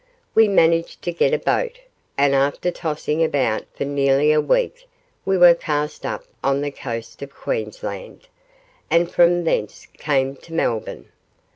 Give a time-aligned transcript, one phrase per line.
[0.33, 1.77] We managed to get a boat,
[2.17, 4.89] and after tossing about for nearly a week
[5.25, 8.27] we were cast up on the coast of Queensland,
[8.89, 11.09] and from thence came to Melbourne.